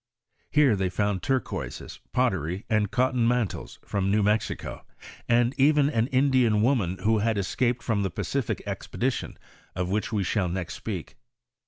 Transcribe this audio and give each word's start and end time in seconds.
Here 0.49 0.75
they 0.75 0.89
found 0.89 1.21
turquoises, 1.21 1.99
potter}', 2.11 2.63
and 2.71 2.89
cotton 2.89 3.27
mantles 3.27 3.77
fioin 3.85 4.09
New 4.09 4.23
Mex 4.23 4.47
ico, 4.49 4.81
and 5.29 5.53
even 5.59 5.91
an 5.91 6.07
Indian 6.07 6.63
woman 6.63 6.97
who 7.03 7.19
had 7.19 7.37
escaped 7.37 7.83
from 7.83 8.01
the 8.01 8.09
Pacific 8.09 8.63
expedition, 8.65 9.37
of 9.75 9.91
which 9.91 10.11
we 10.11 10.23
shall 10.23 10.49
next 10.49 10.73
speak. 10.73 11.17